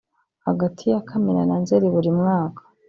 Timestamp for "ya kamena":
0.91-1.41